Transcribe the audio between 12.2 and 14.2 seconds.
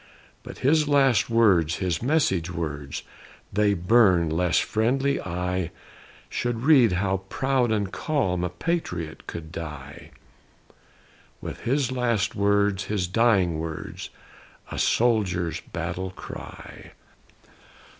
words, his dying words,